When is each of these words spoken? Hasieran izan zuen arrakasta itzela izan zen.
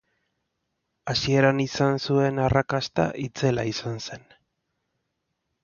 Hasieran 1.13 1.59
izan 1.65 1.99
zuen 2.07 2.41
arrakasta 2.47 3.07
itzela 3.27 3.69
izan 3.75 4.03
zen. 4.09 4.29